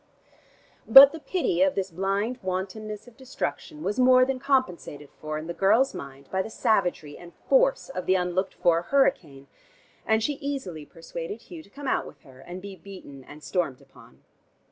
But 0.87 1.11
the 1.11 1.19
pity 1.19 1.61
of 1.61 1.75
this 1.75 1.91
blind 1.91 2.39
wantonness 2.41 3.07
of 3.07 3.15
destruction 3.17 3.83
was 3.83 3.99
more 3.99 4.25
than 4.25 4.39
compensated 4.39 5.11
for 5.11 5.37
in 5.37 5.45
the 5.45 5.53
girl's 5.53 5.93
mind 5.93 6.27
by 6.31 6.41
the 6.41 6.49
savagery 6.49 7.19
and 7.19 7.33
force 7.47 7.87
of 7.89 8.07
the 8.07 8.15
unlooked 8.15 8.55
for 8.55 8.81
hurricane, 8.81 9.45
and 10.03 10.23
she 10.23 10.39
easily 10.41 10.87
persuaded 10.87 11.43
Hugh 11.43 11.61
to 11.61 11.69
come 11.69 11.87
out 11.87 12.07
with 12.07 12.21
her 12.21 12.39
and 12.39 12.63
be 12.63 12.75
beaten 12.75 13.23
and 13.23 13.43
stormed 13.43 13.79
upon. 13.79 14.23